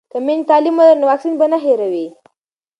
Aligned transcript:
که 0.11 0.17
میندې 0.25 0.47
تعلیم 0.49 0.75
ولري 0.79 0.97
نو 0.99 1.05
واکسین 1.11 1.33
به 1.39 1.45
نه 1.51 1.57
هیروي. 1.65 2.07